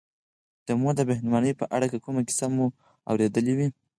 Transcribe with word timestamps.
د 0.67 0.69
مور 0.79 0.93
د 0.97 1.01
مهربانیو 1.09 1.59
په 1.61 1.65
اړه 1.75 1.85
که 1.91 1.97
کومه 2.05 2.21
کیسه 2.27 2.47
مو 2.55 2.65
اورېدلې 3.09 3.53
وي. 3.57 3.67